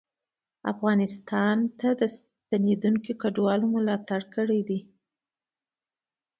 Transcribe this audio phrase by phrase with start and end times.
[0.71, 4.79] افغانستان ته ستنېدونکو کډوالو ملاتړ کړی دی